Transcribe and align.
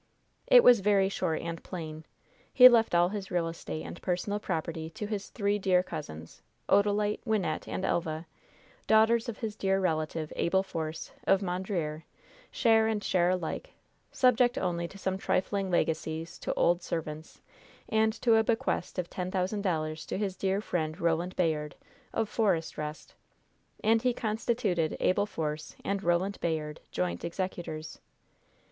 It 0.47 0.63
was 0.63 0.79
very 0.79 1.09
short 1.09 1.43
and 1.43 1.63
plain. 1.63 2.05
He 2.51 2.67
left 2.67 2.95
all 2.95 3.09
his 3.09 3.29
real 3.29 3.47
estate 3.47 3.83
and 3.83 4.01
personal 4.01 4.39
property 4.39 4.89
to 4.89 5.05
his 5.05 5.29
three 5.29 5.59
dear 5.59 5.83
cousins, 5.83 6.41
Odalite, 6.67 7.23
Wynnette 7.23 7.67
and 7.67 7.85
Elva, 7.85 8.25
daughters 8.87 9.29
of 9.29 9.37
his 9.37 9.55
dear 9.55 9.79
relative, 9.79 10.33
Abel 10.35 10.63
Force, 10.63 11.11
of 11.27 11.41
Mondreer, 11.43 12.05
share 12.49 12.87
and 12.87 13.03
share 13.03 13.29
alike, 13.29 13.73
subject 14.11 14.57
only 14.57 14.87
to 14.87 14.97
some 14.97 15.19
trifling 15.19 15.69
legacies 15.69 16.39
to 16.39 16.51
old 16.55 16.81
servants 16.81 17.39
and 17.87 18.11
to 18.23 18.37
a 18.37 18.43
bequest 18.43 18.97
of 18.97 19.07
ten 19.07 19.29
thousand 19.29 19.61
dollars 19.61 20.07
to 20.07 20.17
his 20.17 20.35
dear 20.35 20.61
friend 20.61 20.99
Roland 20.99 21.35
Bayard, 21.35 21.75
of 22.11 22.27
Forest 22.27 22.75
Rest; 22.75 23.13
and 23.83 24.01
he 24.01 24.15
constituted 24.15 24.97
Abel 24.99 25.27
Force 25.27 25.75
and 25.85 26.01
Roland 26.01 26.39
Bayard 26.41 26.79
joint 26.91 27.23
executors. 27.23 27.99